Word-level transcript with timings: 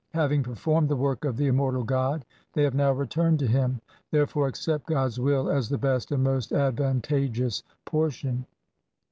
Having 0.15 0.41
performed 0.41 0.89
the 0.89 0.95
work 0.95 1.25
of 1.25 1.37
the 1.37 1.45
immortal 1.45 1.83
God 1.83 2.25
they 2.53 2.63
have 2.63 2.73
now 2.73 2.91
returned 2.91 3.37
to 3.37 3.45
Him. 3.45 3.81
Therefore 4.09 4.47
accept 4.47 4.87
God's 4.87 5.19
will 5.19 5.47
as 5.51 5.69
the 5.69 5.77
best 5.77 6.11
and 6.11 6.23
most 6.23 6.51
advantageous 6.51 7.61
portion. 7.85 8.47